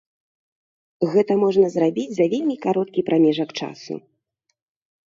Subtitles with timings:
[1.11, 3.93] Гэта можна зрабіць за вельмі кароткі прамежак часу.